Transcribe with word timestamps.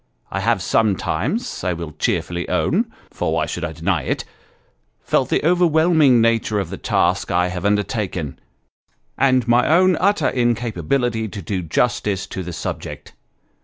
I 0.31 0.39
have 0.39 0.63
sometimes, 0.63 1.63
I 1.63 1.73
will 1.73 1.91
cheerfully 1.91 2.49
own 2.49 2.91
for 3.11 3.31
why 3.33 3.45
should 3.45 3.63
I 3.63 3.71
deny 3.71 4.01
it? 4.01 4.25
felt 5.03 5.29
the 5.29 5.45
overwhelming 5.45 6.19
nature 6.19 6.59
of 6.59 6.71
the 6.71 6.77
task 6.77 7.29
I 7.29 7.49
have 7.49 7.65
undertaken, 7.65 8.39
and 9.15 9.47
my 9.47 9.67
own 9.67 9.97
utter 9.97 10.29
incapability 10.29 11.27
to 11.27 11.41
do 11.43 11.61
justice 11.61 12.25
to 12.25 12.41
the 12.41 12.51
subject. 12.51 13.13